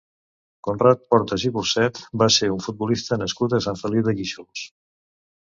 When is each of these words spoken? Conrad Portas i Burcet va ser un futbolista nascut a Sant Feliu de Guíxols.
Conrad 0.67 1.03
Portas 1.13 1.45
i 1.49 1.51
Burcet 1.57 1.99
va 2.23 2.29
ser 2.37 2.49
un 2.55 2.65
futbolista 2.69 3.21
nascut 3.25 3.55
a 3.59 3.61
Sant 3.67 3.79
Feliu 3.85 4.09
de 4.11 4.17
Guíxols. 4.23 4.67